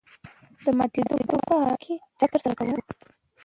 [0.63, 2.73] د ماتېدو په مقابل کې چک ترسره کوو